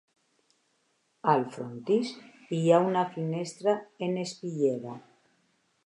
[1.33, 2.15] Al frontis
[2.61, 5.01] hi ha una finestra en espitllera.